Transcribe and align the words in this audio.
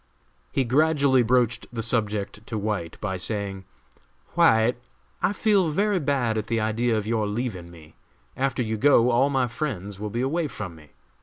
He 0.51 0.63
gradually 0.63 1.21
broached 1.21 1.67
the 1.71 1.83
subject 1.83 2.47
to 2.47 2.57
White 2.57 2.99
by 2.99 3.17
saying, 3.17 3.65
"White, 4.33 4.75
I 5.21 5.31
feel 5.31 5.69
very 5.69 5.99
bad 5.99 6.39
at 6.39 6.47
the 6.47 6.59
idea 6.59 6.97
of 6.97 7.05
your 7.05 7.27
leaving 7.27 7.69
me; 7.69 7.93
after 8.35 8.63
you 8.63 8.77
go, 8.77 9.11
all 9.11 9.29
my 9.29 9.47
friends 9.47 9.99
will 9.99 10.09
be 10.09 10.21
away 10.21 10.47
from 10.47 10.73
me. 10.73 10.89